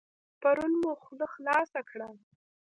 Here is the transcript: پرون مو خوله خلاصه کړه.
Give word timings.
پرون 0.41 0.73
مو 0.81 0.91
خوله 1.01 1.25
خلاصه 1.33 1.81
کړه. 1.89 2.07